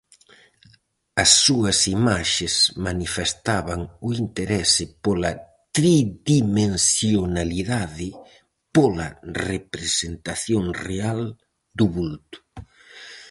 As 1.23 1.31
súas 1.43 1.79
imaxes 1.97 2.53
manifestaban 2.87 3.79
o 4.07 4.09
interese 4.23 4.83
pola 5.05 5.31
tridimensionalidade, 5.75 8.09
pola 8.75 9.07
representación 9.49 10.63
real 10.87 11.21
do 11.77 11.85
vulto. 11.95 12.37